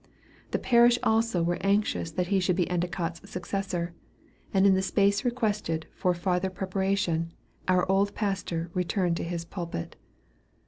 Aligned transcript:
The 0.49 0.57
parish 0.57 0.97
also 1.03 1.43
were 1.43 1.59
anxious 1.61 2.09
that 2.09 2.29
he 2.33 2.39
should 2.39 2.55
be 2.55 2.67
Endicott's 2.71 3.21
successor; 3.29 3.93
and 4.51 4.65
in 4.65 4.73
the 4.73 4.81
space 4.81 5.23
requested 5.23 5.85
for 5.93 6.15
farther 6.15 6.49
preparation, 6.49 7.33
our 7.67 7.85
old 7.87 8.15
pastor 8.15 8.71
returned 8.73 9.15
to 9.17 9.23
his 9.23 9.45
pulpit. 9.45 9.97